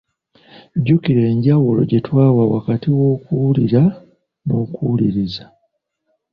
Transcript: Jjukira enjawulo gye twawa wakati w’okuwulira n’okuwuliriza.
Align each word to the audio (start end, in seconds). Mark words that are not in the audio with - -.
Jjukira 0.77 1.21
enjawulo 1.33 1.79
gye 1.89 1.99
twawa 2.07 2.43
wakati 2.53 2.87
w’okuwulira 2.97 3.83
n’okuwuliriza. 4.45 5.43